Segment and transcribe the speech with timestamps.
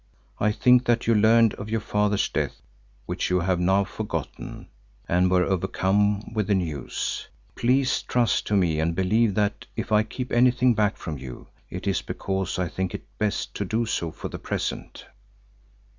[0.39, 2.63] I think that you learned of your father's death,
[3.05, 4.67] which you have now forgotten,
[5.07, 7.27] and were overcome with the news.
[7.53, 11.85] Please trust to me and believe that if I keep anything back from you, it
[11.85, 15.05] is because I think it best to do so for the present."